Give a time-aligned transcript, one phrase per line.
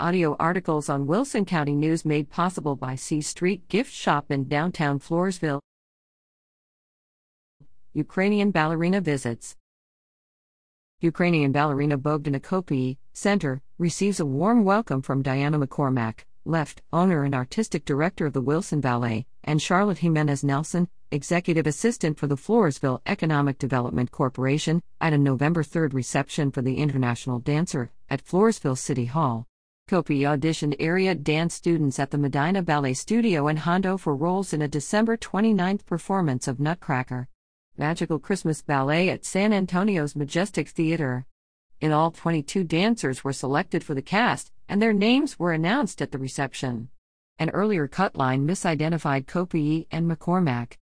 [0.00, 4.98] audio articles on Wilson County News made possible by C Street Gift Shop in downtown
[4.98, 5.60] Floresville.
[7.92, 9.56] Ukrainian ballerina visits.
[11.00, 17.34] Ukrainian ballerina Bogdana Kopyi, Center, receives a warm welcome from Diana McCormack, Left, owner and
[17.34, 23.02] artistic director of the Wilson Ballet, and Charlotte Jimenez Nelson, executive assistant for the Floresville
[23.04, 29.04] Economic Development Corporation, at a November 3 reception for the International Dancer at Floresville City
[29.04, 29.46] Hall.
[29.90, 34.62] Kopyi auditioned area dance students at the Medina Ballet Studio in Hondo for roles in
[34.62, 37.26] a December 29 performance of Nutcracker.
[37.76, 41.26] Magical Christmas Ballet at San Antonio's Majestic Theater.
[41.80, 46.12] In all, 22 dancers were selected for the cast, and their names were announced at
[46.12, 46.90] the reception.
[47.40, 50.74] An earlier cut line misidentified Kopyi and McCormack.